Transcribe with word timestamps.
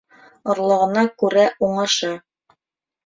Орлоғона 0.53 1.03
күрә 1.23 1.45
уңышы. 1.67 2.11